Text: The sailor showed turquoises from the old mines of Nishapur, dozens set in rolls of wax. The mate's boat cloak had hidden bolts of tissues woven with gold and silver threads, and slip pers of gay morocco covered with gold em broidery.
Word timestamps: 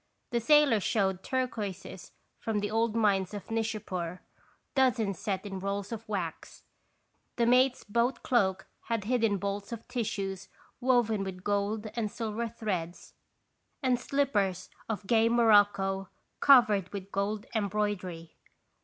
The 0.31 0.39
sailor 0.41 0.79
showed 0.79 1.21
turquoises 1.21 2.11
from 2.39 2.57
the 2.59 2.71
old 2.71 2.95
mines 2.95 3.35
of 3.35 3.51
Nishapur, 3.51 4.21
dozens 4.73 5.19
set 5.19 5.45
in 5.45 5.59
rolls 5.59 5.91
of 5.91 6.09
wax. 6.09 6.63
The 7.35 7.45
mate's 7.45 7.83
boat 7.83 8.23
cloak 8.23 8.65
had 8.85 9.03
hidden 9.03 9.37
bolts 9.37 9.71
of 9.71 9.87
tissues 9.87 10.49
woven 10.79 11.23
with 11.23 11.43
gold 11.43 11.85
and 11.95 12.09
silver 12.11 12.47
threads, 12.47 13.13
and 13.83 13.99
slip 13.99 14.33
pers 14.33 14.71
of 14.89 15.05
gay 15.05 15.29
morocco 15.29 16.09
covered 16.39 16.91
with 16.91 17.11
gold 17.11 17.45
em 17.53 17.69
broidery. 17.69 18.37